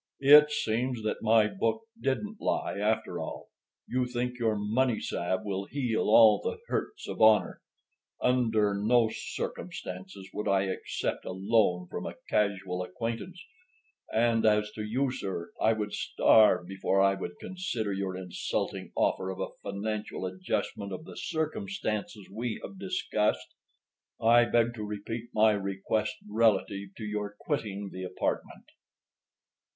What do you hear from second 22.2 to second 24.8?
we have discussed. I beg